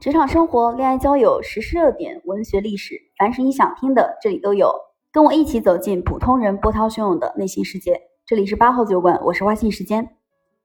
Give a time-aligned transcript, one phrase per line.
[0.00, 4.74] 职场生活、恋爱交友、时事热点、文学历史，凡是你想听的，这里都有。
[5.12, 8.00] 跟我一起走进普通人波涛汹涌的内心世界。
[8.26, 10.16] 这里是八号酒馆，我是花信时间。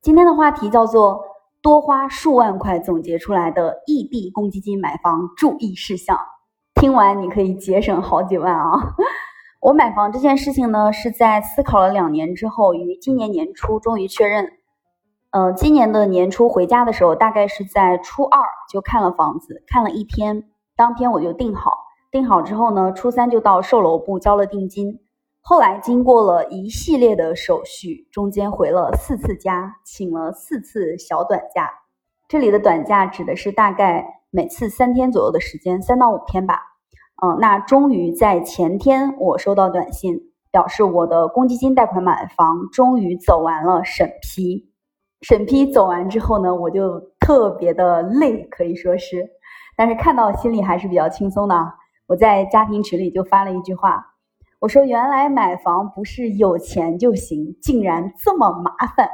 [0.02, 1.22] 今天的话题叫做
[1.62, 6.18] 多花数万块总结出来的异地公积金买房注意事项。
[6.76, 8.96] 听完你可以节省好几万啊！
[9.62, 14.54] 我买房这件事情呢，是在思考了两年之后，于今年年初终于确认。
[15.32, 21.86] 呃，今年的年初回家的时候，大概是在初二就看了房子，看了一天，当天我就定好。
[22.10, 25.02] 定好之后呢，初三就到售楼部交了定金。
[25.42, 31.70] 后来经过了一系列的手续，中间回了四次家，请了四次小短假。
[32.28, 36.60] 这里的短假指的是大概每次三天左右的时间，三到五天吧。
[37.22, 44.69] 嗯，那终于在前天，我收到短信，表示我的公积金贷款买房终于走完了审批。
[45.22, 49.30] 审批走完之后呢，我就特别的累，可以说是，
[49.76, 51.56] 但是看到心里还是比较轻松的。
[52.08, 54.04] 我在家庭群里就发了一句话，
[54.60, 59.10] 我说原来买房不是有钱就行，竟然这么麻烦。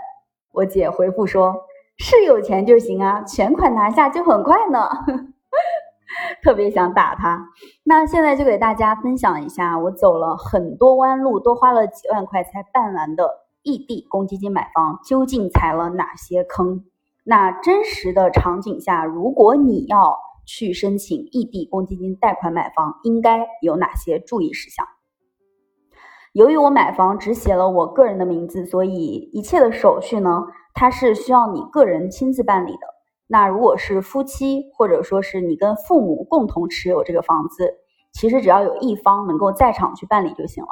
[0.53, 1.53] 我姐回复说，
[1.97, 4.87] 是有钱就行啊，全款拿下就很快呢。
[6.41, 7.43] 特别想打他。
[7.83, 13.27] 那现在就给大家分享一下，我走了很多弯路，多花了几万块才办完的。
[13.65, 16.85] 异地公积金买房究竟踩了哪些坑？
[17.23, 24.85] 那真实的场景下，如果你要去申请异地公积金贷款买房，应该有哪些注意事项？
[26.33, 30.43] 由于我买房只写了我个人的名字，所以一切的手续呢，
[30.75, 32.79] 它是需要你个人亲自办理的。
[33.25, 37.73] 那如果是夫妻，或者说是你跟父母共同持有这个房子，
[38.13, 40.69] 其实只要有一方能够在场去办理就行了。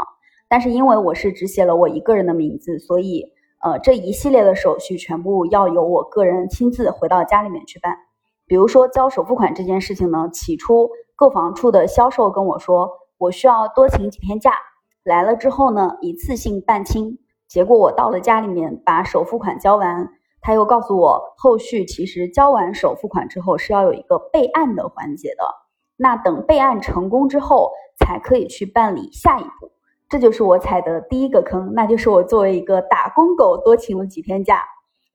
[0.53, 3.25] 但是因为我是只写了我一个人的名字，所以
[3.63, 7.97] 呃这一系列的手续全部要由我个人亲自回到家里面去办。
[8.45, 12.87] 比如说交首付款这件事情呢，起初购房处的销售跟我说
[13.17, 14.51] 我需要多请几天假，
[15.03, 17.17] 来了之后呢一次性办清。
[17.47, 20.07] 结果我到了家里面把首付款交完，
[20.39, 25.43] 他又告诉我后续其实交完首付款之后是要有一个备案的环节的，
[25.97, 29.72] 那等备案成功之后才可以去办理下一步。
[30.13, 34.61] 这就是我踩的第一个坑，那就是我作为一个打工狗多请了几天假。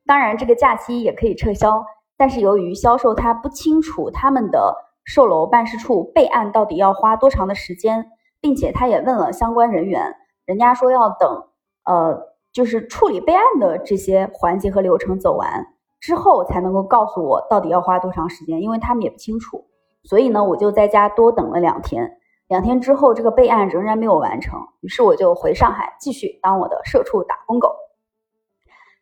[0.05, 1.85] 当然，这个假期也可以撤销，
[2.17, 8.07] 但是由于销售他不清楚他们的售楼办事处备案到底要花多长的时间，
[8.41, 11.45] 并且他也问了相关人员，人家说要等，
[11.85, 12.21] 呃，
[12.53, 15.65] 就是处理备案的这些环节和流程走完
[16.01, 19.65] 之后，才能够告诉我到底要花多长时间，因为他们也不清楚。
[20.03, 22.17] 所以呢，我就在家多等了两天。
[22.49, 27.77] 两天之后，这个备案仍然没有完成，于是我就回上海继续当我的社畜打工狗。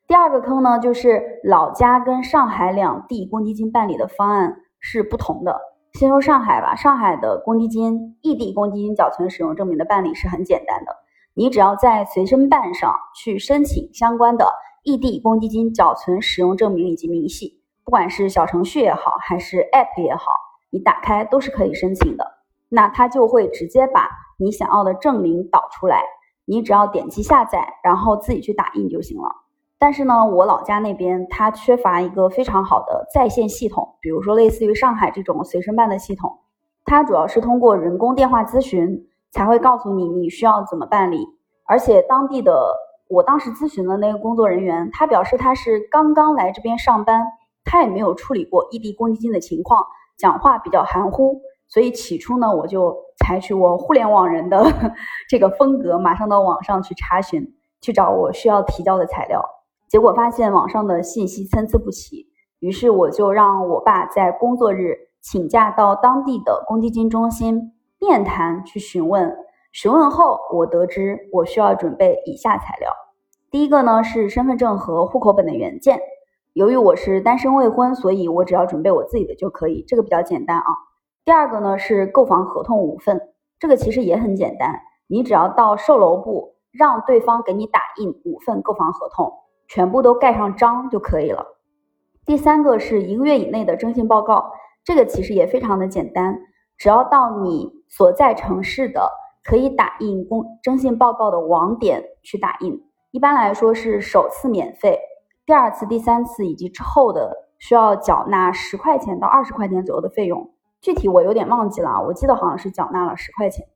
[0.08, 5.60] 第二个坑呢，就是老家跟上海两地公积金办理的方案是不同的。
[5.92, 10.94] 先说上海吧，上海的公积金异地公积金缴存使用证明的办理是很简单的，
[11.34, 14.52] 你只要在随身办上去申请相关的
[14.82, 20.26] 异地公积金缴存使用证明以及明细，不管是小程序也好，还是 App 也好，
[20.70, 22.35] 你打开都是可以申请的。
[22.68, 26.02] 那它就会直接把你想要的证明导出来，
[26.44, 29.28] 你只要点击下载，然后自己去打印就行了。
[29.78, 36.38] 但是呢，我老家那边它缺乏一个非常好的在线系统，比如说类似于上海这种随身办的系统，
[36.84, 41.26] 它主要是通过人工电话咨询才会告诉你你需要怎么办理。
[41.66, 42.74] 而且当地的
[43.08, 47.24] 我当时咨询的那个工作人员，他表示他是刚刚来这边上班，
[47.64, 49.84] 他也没有处理过异地公积金的情况，
[50.16, 51.40] 讲话比较含糊。
[51.68, 54.64] 所以起初呢，我就采取我互联网人的
[55.28, 59.44] 这个风格，马上到网上去查询，去找我需要提交的材料。
[59.88, 62.26] 结果发现网上的信息参差不齐，
[62.60, 69.36] 于是我就让我爸在工作日请假到当地的公积金中心面谈去询问。
[69.72, 72.90] 询问后，我得知我需要准备以下材料：
[73.50, 76.00] 第一个呢是身份证和户口本的原件。
[76.52, 80.64] 由于我是单身未婚，所以我只要准备我自己的就可以，这个比较简单啊。
[81.26, 83.20] 第二个呢是购房合同五份，
[83.58, 89.32] 这个其实也很简单，你只要到售楼部让对方给你打印五份购房合同，
[89.66, 91.44] 全部都盖上章就可以了。
[92.24, 94.52] 第三个是一个月以内的征信报告，
[94.84, 96.38] 这个其实也非常的简单，
[96.78, 99.10] 只要到你所在城市的
[99.42, 102.80] 可以打印公征信报告的网点去打印，
[103.10, 104.96] 一般来说是首次免费，
[105.44, 110.52] 第二次、第三次以及之后的需要缴纳十块钱到二十块钱左右的费用。
[110.86, 113.66] 具体我有点忘记了，我记得好像是缴纳了十块钱。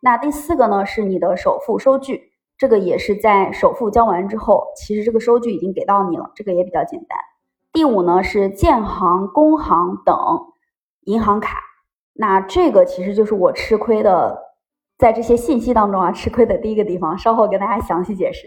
[0.00, 7.18] 那第四个呢是你的首付收据，这个也是在首付交完之后，其实这个收据已经给到你了，这个也比较简单。
[7.72, 10.16] 第五呢是建行、工行等
[11.06, 11.58] 银行卡。
[12.12, 14.40] 那这个其实就是我吃亏的，
[14.98, 18.46] 在这些信息当中啊，吃亏的第一个地方，稍后跟大家详细解释。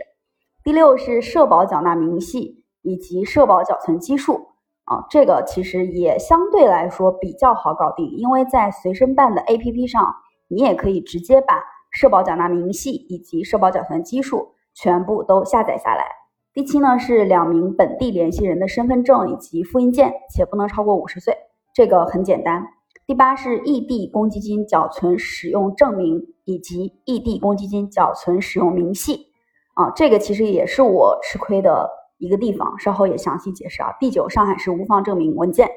[0.63, 4.47] 第六是社保缴纳明细以及社保缴存基数
[4.89, 10.15] 啊，这个其实也相对来说比较好搞定，因为在随身办的 APP 上，
[10.47, 16.05] 你也可以直接把社保缴纳明细以及社保缴存基数全部都下载下来。
[16.53, 21.37] 第七呢是两名本地联系人的身份证以及复印件，且不能超过五十岁，
[21.75, 22.65] 这个很简单。
[23.05, 29.27] 第八是异地公积金缴存使用证明以及异地公积金缴存使用明细
[29.75, 33.95] 啊，这个其实也是我吃亏的一个地方，稍后也详细解释啊。
[33.99, 35.71] 第九，上海市无房证明文件。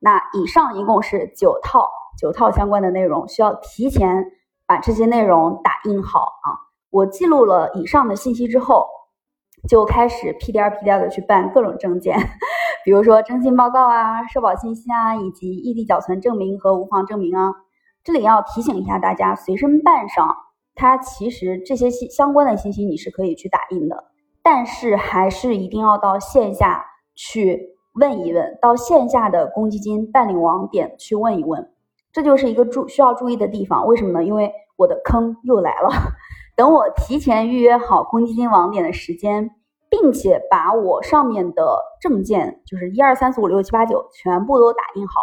[0.00, 1.88] 那以上一共是九套
[2.18, 4.24] 九套相关的内容，需要提前
[4.66, 6.48] 把这些内容打印好啊。
[6.90, 8.86] 我记录了以上的信息之后，
[9.68, 12.18] 就开始屁颠儿屁颠儿的去办各种证件。
[12.84, 17.52] 比如说征信报告啊、社保信息啊，以及异地缴存证明和无房证明啊。
[18.02, 20.36] 这里要提醒一下大家，随身办上
[20.74, 24.04] 它其实这些信相关的信息你是可以去打印的，
[24.44, 26.84] 但是还是一定要到线下
[27.16, 31.72] 去问一问，到线下的公积金办理网点去问一问，
[32.12, 33.84] 这就是一个注需要注意的地方。
[33.86, 34.22] 为什么呢？
[34.22, 35.88] 因为我的坑又来了，
[36.54, 39.50] 等我提前预约好公积金网点的时间。
[39.90, 45.20] 并且把我上面的证件，就是一二三四五六七八九，全部都打印好。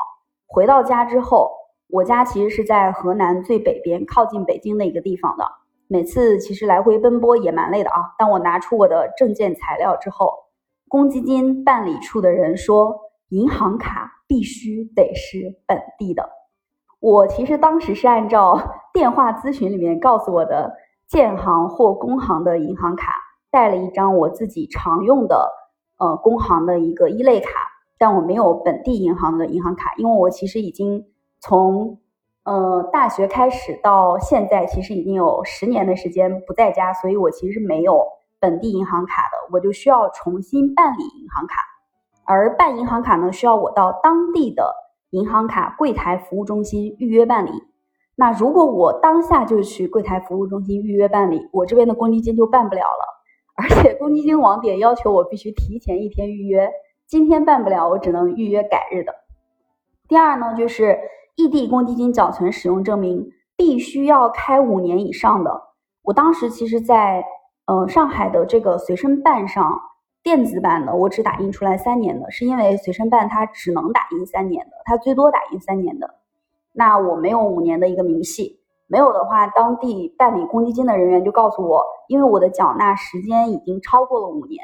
[0.47, 1.51] 回到家之后，
[1.89, 5.43] 我家其实是在河南最北边，靠近北京的一个地方的。
[5.91, 8.15] 每次其实来回奔波也蛮累的啊。
[8.17, 10.31] 当我拿出我的证件材料之后，
[10.87, 12.97] 公积金办理处的人说，
[13.27, 16.29] 银行卡必须得是本地的。
[17.01, 18.57] 我其实当时是按照
[18.93, 20.71] 电话咨询里面告诉我的
[21.09, 23.11] 建行或工行的银行卡。
[23.51, 25.51] 带了一张我自己常用的，
[25.97, 27.49] 呃，工行的一个一类卡，
[27.97, 31.03] 但我没有本地银行的银行卡，因为我其实已经
[31.41, 31.99] 从，
[32.43, 38.03] 呃，大学开始到现在，其实已经有十年的时间不在家，所以我其实没有
[38.39, 41.55] 本地银行卡的，我就需要重新办理银行卡，
[42.25, 44.73] 而办银行卡呢，需要我到当地的
[45.11, 47.51] 银行卡柜台服务中心预约办理。
[48.15, 53.21] 那如果我当下就去柜台服务中心预约办理，我这边的公积金就办不了了。
[53.53, 56.71] 而且公积金网点要求我必须提前一天预约，
[57.05, 59.13] 今天办不了，我只能预约改日的。
[60.07, 60.97] 第二呢，就是
[61.35, 65.61] 异地公积金缴存使用证明必须要开五年以上的。
[66.03, 67.23] 我当时其实，在
[67.65, 69.79] 呃上海的这个随身办上，
[70.23, 76.15] 电子版的我只打印出来三年的，是因为随身办它只能打印三年的，它最多打印三年的。
[76.73, 78.59] 那我没有五年的一个明细。
[78.87, 84.61] 没有的话，当地办理公积金的人员就告诉我，因为我的缴纳时间已经超过了五年，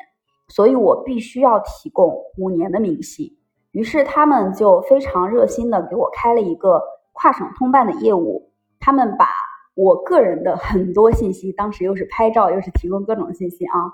[0.49, 3.39] 所以我必须要提供五年的明细。
[3.77, 6.81] 于是他们就非常热心的给我开了一个
[7.13, 9.27] 跨省通办的业务，他们把
[9.75, 13.93] 我个人的很多信息，当时又是拍照又是提供各种信息啊，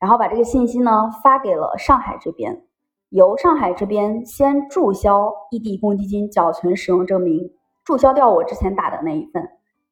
[0.00, 2.64] 然后把这个信息呢发给了上海这边，
[3.10, 7.50] 由上海这边先注销异地公积金缴存使用证明，
[7.84, 9.46] 注销掉我之前打的那一份。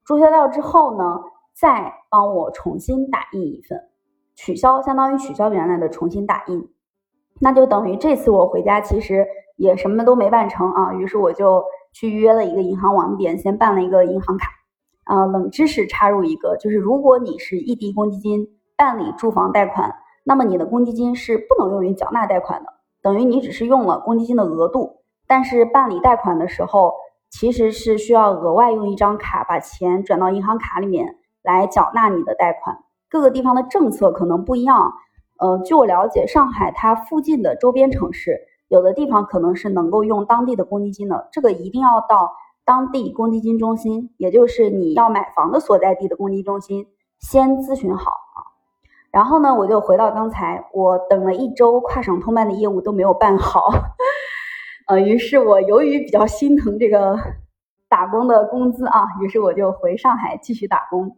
[0.07, 1.21] 注销掉之后呢，
[1.53, 3.79] 再帮我重新打印一份，
[4.35, 6.67] 取消相当于取消原来的，重新打印，
[7.41, 10.93] 那就等于这次我回家其实也什么都没办成啊。
[10.95, 14.51] 于是我就去约了一个银行网点，先办了一个银行卡。
[15.05, 18.47] 啊，冷知识插入一个，就是如果你是异地公积金
[18.77, 19.95] 办理住房贷款，
[20.25, 22.67] 那么你的公积金是不能用于缴纳贷款的，
[23.03, 26.93] 等于你只是用了公积金的额度，但是办理贷款的时候。
[27.29, 32.79] 其实是需要额外用一张卡把钱转到银行卡里面来缴纳你的贷款。
[33.11, 34.93] 各个地方的政策可能不一样。
[35.39, 41.29] 呃，据我了解，上海它附近的周边城市，有的地方可能是能够用当地的公积金的。
[41.31, 42.33] 这个一定要到
[42.65, 46.87] 当地公积金中心，也就是你要买房的所在地的公积金中心
[47.19, 48.39] 先咨询好啊。
[49.11, 53.69] 然后呢，我就回到刚才，我等了一周，跨省通办的业务都没有办好。
[54.89, 57.19] 呃，于是我由于比较心疼这个
[57.89, 61.17] 打工的工资啊，于是我就回上海继续打工。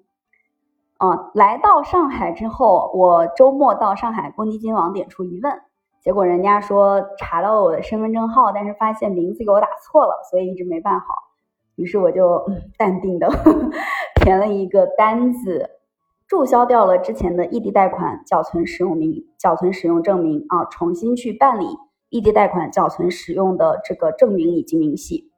[0.99, 5.61] 啊，来到上海之后，我周末到上海公积金网点处一问，
[6.03, 11.07] 结果人家说查到了我的身份证号，但是发现名字给我打错了，所以一直没办好。
[11.77, 12.45] 于是我就
[12.77, 13.29] 淡定的
[14.23, 15.71] 填了一个单子，
[16.27, 21.67] 注销掉了之前的异地贷款缴存使用名缴存使用证明啊，重新去办理。
[22.11, 25.31] 异地贷款缴存使用的这个证明以及明细，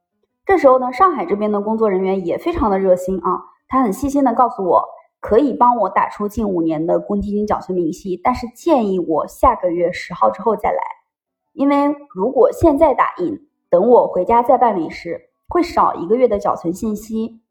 [0.47, 4.89] 这时候呢，上海这边的工作人员也非常的热心啊，他很细心的告诉我，
[5.21, 10.79] 可以帮我打出近五年的公积金缴存明细，但是建议我下个月十号之后再来，
[11.53, 17.43] 因为如果现在打印，等我回家再办理时，会少一个月的缴存信息。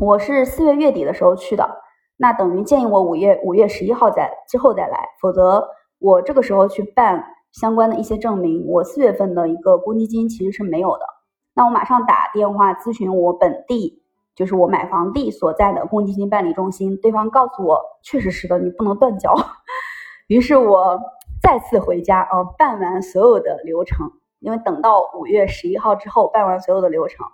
[0.00, 1.82] 我是四月月底的时候去的，
[2.16, 5.66] 那等于建议我五月五月十一号再之后再来，否则
[5.98, 11.06] 我这个时候去办相关的一些证明，我四月份的一个公积金其实是没有的。
[11.54, 14.02] 那我马上打电话咨询我本地，
[14.36, 19.34] 就是我买房地所在的公积金办理中心，对方告诉我，确实是的，你不能断缴。
[20.28, 21.00] 于是我
[21.42, 27.26] 再次回家啊，办完所有的流程，因为等到五月十一号之后办完所有的流程，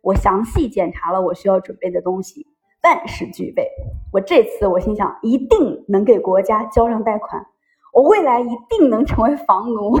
[0.00, 2.46] 我详细检查了我需要准备的东西，
[2.82, 3.68] 万事俱备。
[4.12, 7.44] 我这次我心想，一定能给国家交上贷款，
[7.92, 9.98] 我未来一定能成为房奴，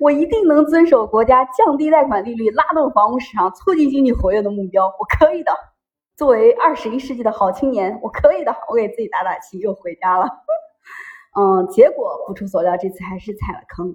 [0.00, 5.52] 我一定能遵守国家降低贷款利率、拉动房屋市场、促进经济活跃的目标，我可以的。
[6.16, 8.54] 作为二十一世纪的好青年，我可以的。
[8.68, 10.26] 我给自己打打气，又回家了。
[11.38, 13.94] 嗯，结果不出所料，这次还是踩了坑。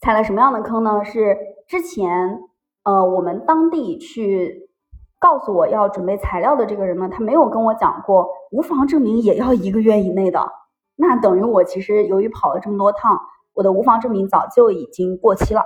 [0.00, 1.04] 踩了什么样的坑呢？
[1.04, 1.36] 是
[1.68, 2.40] 之前，
[2.84, 4.70] 呃，我们当地去
[5.18, 10.48] 告诉我要准备材料的这个人呢，他没有跟我讲过无房证明也要一个月以内的。
[10.96, 13.20] 那等于我其实由于跑了这么多趟，
[13.60, 15.62] 我的无房证明早就已经过期了。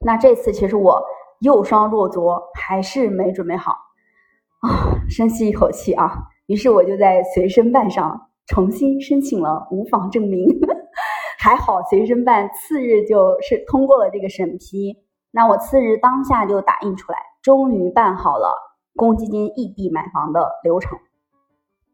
[0.00, 1.02] 那这次其实我
[1.40, 3.72] 又双若琢，还是没准备好
[4.60, 6.12] 啊，深吸一口气啊，
[6.46, 8.28] 于是我就在随身办上。
[8.46, 10.46] 重新申请了无房证明，
[11.38, 14.96] 还好随身办次日就是通过了这个审批。
[15.30, 18.52] 那我次日当下就打印出来，终于办好了
[18.94, 20.98] 公积金异地买房的流程。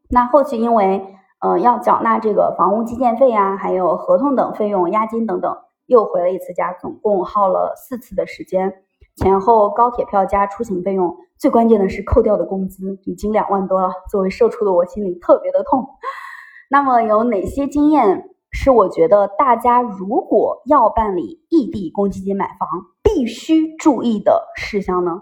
[0.09, 8.73] 那后续因为呃要缴纳这个房屋基建费啊，还有合同等费用、押金等等，又回了一次家，总共耗了四次的时间，
[9.15, 13.91] 前后高铁票加出行费用，最关键的是扣掉的工资已经两万多了。
[14.11, 15.87] 作为社畜的我心里特别的痛。
[16.69, 22.67] 那么有哪些经验是我觉得大家如果要办理异地公积金买房
[23.01, 25.21] 必须注意的事项呢？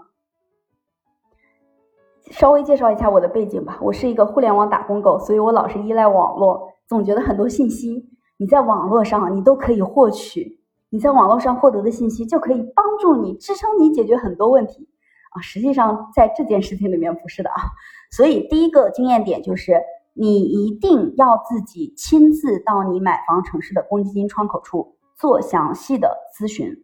[2.30, 3.78] 稍微介绍一下我的背景吧。
[3.80, 10.58] 我是一个互联网打工狗，所以我老是依赖网络，总觉得很多信息你在网络上你都可以获取，
[10.90, 14.88] 你在网络上获得的信息就可以帮助你支撑你解决很多问题
[15.30, 15.40] 啊。
[15.40, 17.62] 实际上在这件事情里面不是的啊。
[18.10, 19.82] 所以第一个经验点就是。
[20.20, 26.74] 你一定要自己亲自到你买房城市的公积金窗口处做详细的咨询，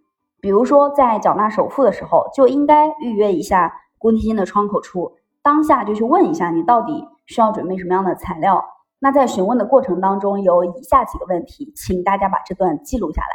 [0.41, 8.65] 比如说在缴纳首付的时候，就应该预约一下公积金的窗口处，当下就去问一下你到底需要准备什么样的材料。
[8.99, 13.29] 那在询问的过程当中，有以下几个问题，请大家把这段记录下来。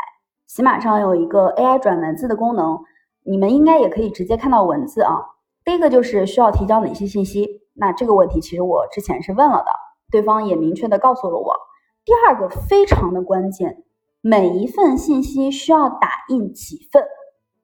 [0.47, 2.79] 喜马上有一个 AI 转文字的功能，
[3.23, 5.21] 你们应该也可以直接看到文字啊。
[5.63, 7.61] 第一个就是需要提交哪些信息？
[7.75, 9.71] 那这个问题其实我之前是问了的。
[10.11, 11.55] 对方也明确的告诉了我，
[12.03, 13.83] 第二个非常的关键，
[14.21, 17.03] 每一份信息需要打印几份，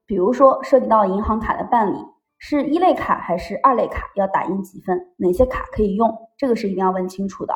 [0.05, 1.97] 比如说涉及到银行卡的办理，
[2.47, 7.55] 是一类卡还是二类卡，要打印几份，哪些卡可以用，这个是一定要问清楚的。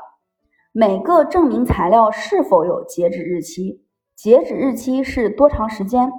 [0.71, 6.11] 每个证明材料是否有截止日期，截止日期是多长时间？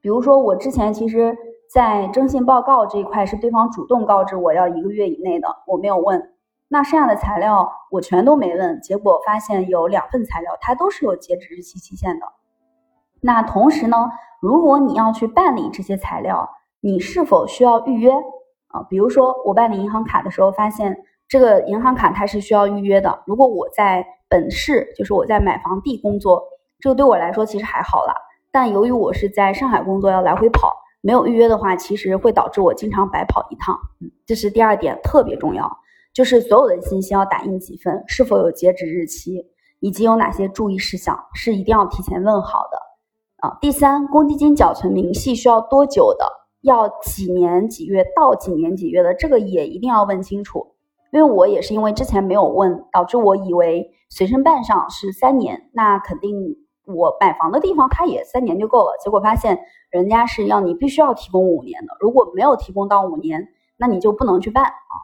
[0.00, 1.36] 比如说我之前其实
[1.70, 6.30] 在征信报告这一块是对方主动告知我要一个月以内的，我没有问。
[6.68, 12.26] 那剩下的材料我全都没问，结果发现有两份材料它都是有截止日期期限的。
[13.20, 14.08] 那同时呢，
[14.40, 16.48] 如果你要去办理这些材料，
[16.84, 18.12] 你是否需要预约
[18.66, 18.82] 啊？
[18.90, 20.94] 比如说我办理银行卡的时候，发现
[21.26, 23.22] 这个银行卡它是需要预约的。
[23.24, 26.42] 如果我在本市，就是我在买房地工作，
[26.80, 28.12] 这个对我来说其实还好了。
[28.52, 33.74] 但由于我是在上海工作，要来回跑，没有预约的话，其实会导致我经常白跑一趟。
[34.02, 35.66] 嗯，这是第二点，特别重要。
[36.12, 39.42] 就是所有的信息要打印几份，是否有截止日期，
[39.80, 43.56] 以及有哪些注意事项是一定要提前问好的啊。
[43.58, 46.43] 第三，公积金缴存明细需要多久的？
[46.64, 49.12] 要几年几月到几年几月的？
[49.12, 50.74] 这个也一定要问清楚。
[51.10, 56.56] 因为我也是因为之前没有问，导致我以为随身办上是三年，那肯定
[56.86, 58.96] 我买房的地方它也三年就够了。
[59.04, 64.94] 结果发现人家是要你必须要提供五年的，如果没有提供到五年，那你就不能去办啊。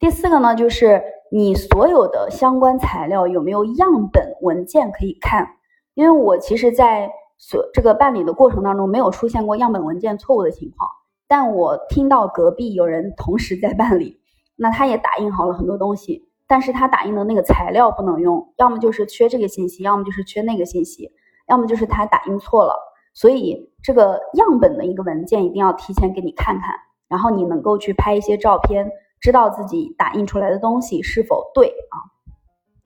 [0.00, 5.48] 第四个呢，就是你所有的相关材料有没有样本文件可以看？
[5.94, 10.90] 因为我其实，在所这个办理的过程当中，没有出现过样本文件错误的情况。
[11.26, 14.20] 但我听到隔壁有人同时在办理，
[14.56, 21.10] 那他也打印好了很多东西，但是他打印的那个材料不能用，要么就是缺这个信息，要么就是缺那个信息，
[21.48, 22.74] 要么就是他打印错了。
[23.14, 26.74] 所以这个样本的一个文件一定要提前给你看看，
[27.08, 28.90] 然后你能够去拍一些照片。
[29.20, 31.96] 知道自己打印出来的东西是否对啊？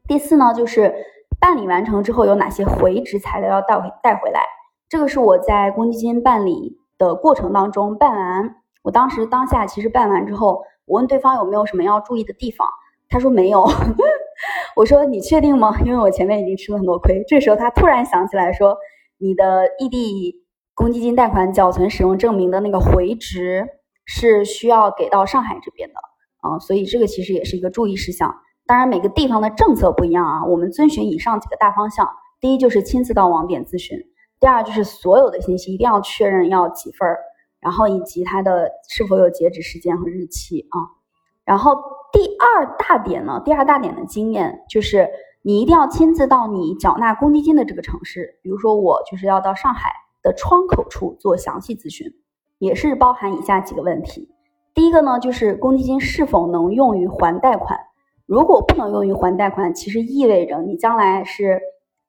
[0.06, 0.94] 第四呢，就是
[1.40, 4.40] 办理完成之后有哪些回执材料要带回带回来？
[4.88, 12.68] 这个是我在公积金办理的过程当中办完，我当时当下其实办完之后，我问对方有没有什么要注意的地方，
[13.08, 13.64] 他说没有。
[14.76, 15.76] 我说你确定吗？
[15.84, 17.24] 因为我前面已经吃了很多亏。
[17.26, 18.76] 这时候他突然想起来说，
[19.18, 23.66] 你的异地公积金贷款缴存使用证明的那个回执
[24.04, 25.94] 是需要给到上海这边的
[26.40, 28.34] 啊，所以这个其实也是一个注意事项。
[28.66, 32.08] 当然每个地方的政策不一样啊，我们遵循以上几个大方向。
[32.40, 33.98] 第一就是亲自到网点咨询，
[34.40, 37.18] 第二就是所有的信息一定要确认要几份儿。
[37.60, 40.78] 然后以及它的是否有截止时间和日期啊？
[41.44, 41.74] 然后
[42.12, 45.10] 第二大点呢，第二大点的经验就是
[45.42, 49.90] 你一定要亲自到你缴纳公积金的这个城市，比如说我就是要到上海
[50.22, 52.06] 的窗口处做详细咨询，
[52.60, 54.28] 也是包含以下几个问题。
[54.72, 57.76] 第一个呢，就是公积金是否能用于还贷款？
[58.24, 61.60] 如果不能用于还贷款，其实意味着你将来是。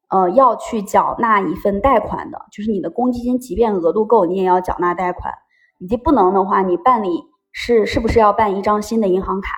[0.09, 5.33] 呃，要去缴纳一份贷款的，就是你的公积金，即便额度够，你也要缴纳贷款。
[5.79, 9.51] 以及不能的话，你办理是是不是要办一张新的银行卡？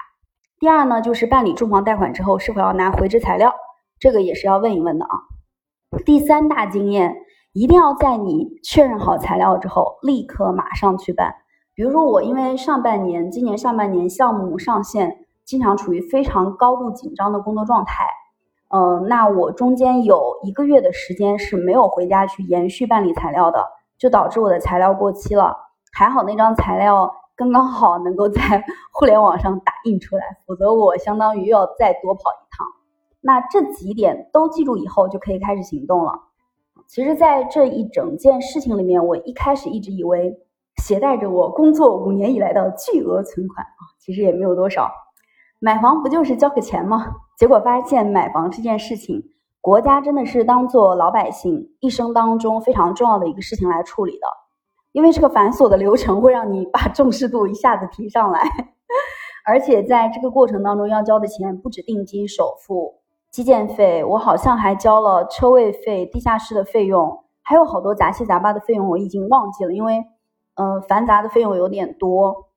[0.60, 3.54] 第二呢，就是办理住房贷款之后，是否要拿回执材料？
[4.00, 5.12] 这个也是要问一问的啊。
[6.06, 7.16] 第三大经验，
[7.54, 11.34] 一定要在你确认好材料之后，立刻马上去办。
[11.74, 18.06] 比如说我，因为上半年，今年上半年项目上线，经常处于非常高度紧张的工作状态。
[18.74, 23.66] 嗯，那我中间有一个月的时间是没有回家去延续办理材料的，
[23.98, 25.56] 就导致我的材料过期了。
[25.94, 28.64] 还好那张材料刚刚好能够在
[28.94, 32.66] 互联网上打印出来，否则我相当于又要再多跑一趟。
[33.20, 36.14] 那这几点都记住以后，就可以开始行动了。
[36.88, 40.34] 其实，在这一整件事情里面，我一开始一直以为
[40.82, 44.90] 携带着我工作五年以来的巨额存款啊，其实也没有多少。
[45.60, 47.16] 买房不就是交个钱吗？
[47.42, 49.20] 结果发现买房这件事情，
[49.62, 54.28] 国家真的是当做老百姓一生当中非常重要的一个事情来处理的，
[54.92, 58.44] 因为这个繁琐的流程会让你把重视度一下子提上来，
[59.44, 62.94] 而且在这个过程当中要交的钱不止定金、首付、
[63.32, 70.06] 基建费，我好像还交了车位费、地下室的费用，还有好多杂七杂八的费用，我已经忘记了，因为
[70.54, 72.50] 呃繁杂的费用有点多。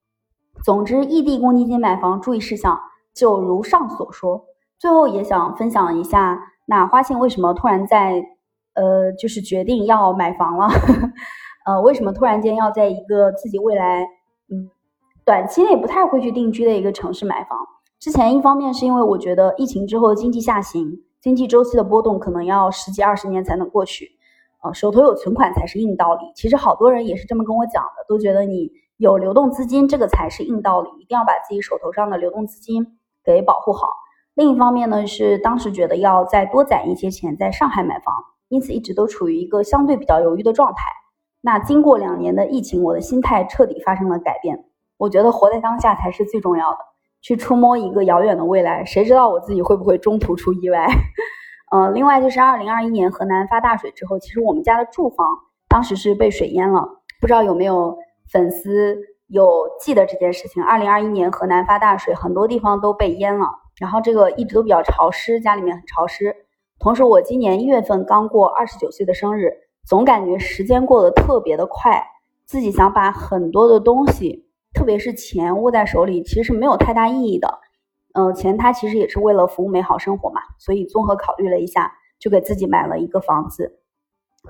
[0.63, 2.79] 总之，异地公积金买房注意事项。
[3.15, 4.45] 就如上所说，
[4.85, 8.23] 最后也想分享一下，那花信为什么突然在，
[8.75, 10.69] 呃，就是决定要买房了，
[11.65, 14.03] 呃，为什么突然间要在一个自己未来，
[14.51, 14.69] 嗯，
[15.25, 17.59] 短期内不太会去定居的一个城市买房？
[17.99, 24.11] 之前一方面是因为我觉得疫情之后经济下行，经济周期的波动可能要十几二十年才能过去，
[24.63, 26.31] 呃，手头有存款才是硬道理。
[26.37, 32.99] 其实好多人也是这么跟我讲的，都觉得你有流动资金，这个才是硬道理，一定要把自己手头上的流动资金。
[33.25, 33.89] 给保护好。
[34.35, 38.15] 另一方面呢，是当时觉得要再多攒一些钱在上海买房，
[38.49, 40.85] 因此一直都处于一个相对比较犹豫的状态。
[41.41, 44.65] 那经过两年的疫情，我的心态彻底发生了改变。
[44.97, 46.79] 我觉得活在当下才是最重要的，
[47.21, 50.87] 去触摸一个遥远的未来，谁知道我自己会不会中途出意外？
[51.71, 55.27] 呃，另外就是二零二一年河南发大水之后，其实我们家的住房
[55.69, 56.81] 当时是被水淹了，
[57.21, 57.97] 不知道有没有
[58.33, 58.99] 粉丝。
[59.27, 60.63] 有记得这件事情。
[60.63, 63.47] 二零二一年河南发大水，很多地方都被淹了。
[63.79, 66.35] 然后这个一直都比较潮湿，家里面很潮湿。
[66.79, 69.51] 同时，我今年一月份刚过二十九岁的生日，
[69.87, 72.03] 总感觉时间过得特别的快。
[72.45, 77.61] 自己想把很多的东西，特别是钱握在手里，其实没有太大意义的。
[78.13, 80.41] 嗯，钱它其实也是为了服务美好生活嘛。
[80.59, 83.81] 所以综合考虑了一下，就给自己买了一个房子。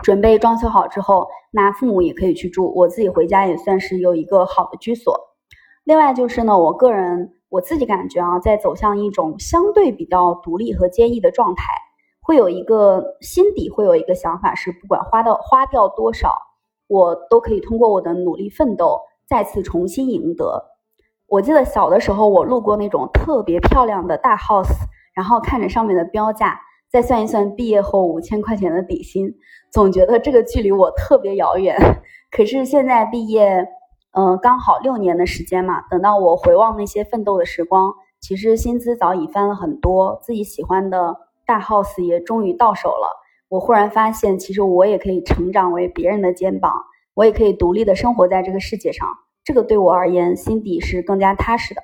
[0.03, 5.17] 准备装修好之后，那父母也可以去住，我自己回家也算是有一个好的居所。
[5.85, 11.62] 另外就是呢，我个人我自己感觉啊，在走向一种相对比较独立和坚毅的状态，
[12.21, 16.35] 会有一个心底会有一个想法是，不管花到花掉多少，
[16.88, 20.64] 我都可以通过我的努力奋斗，再次重新赢得。
[21.29, 24.75] 我记得小的时候，我路过那种特别漂亮的大 house，
[25.14, 26.61] 然后看着上面的标价。
[26.90, 29.33] 再算一算毕业后五千块钱的底薪，
[29.73, 31.77] 总觉得这个距离我特别遥远。
[32.31, 33.64] 可是现在毕业，
[34.16, 35.83] 嗯，刚好六年的时间嘛。
[35.90, 43.20] 等到我回望那些奋斗的时光，其实薪资早已翻了很多，自己喜欢的大 house 也终于到手了。
[43.48, 46.72] 我忽然发现，其实我也可以成长为别人的肩膀，
[47.14, 49.09] 我也可以独立的生活在这个世界上。
[49.42, 51.83] 这个对我而言，心底是更加踏实的。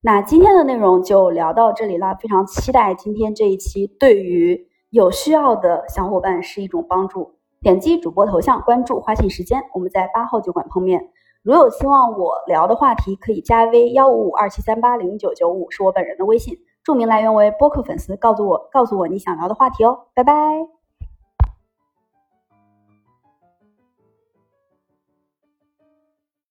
[0.00, 7.34] 那今天的内容就聊到这里了，非常期待今天这一期对于有需要的小伙伴是一种帮助。
[7.60, 11.10] 点击主播头像关注花信时间，我们在八号酒馆碰面。
[11.42, 20.77] 如有希望我聊的话题，可以加 V 幺五五二七三八零九九五，是我本人的微信，注明来源为播客粉丝，告诉我告诉我你想聊的话题哦，拜拜。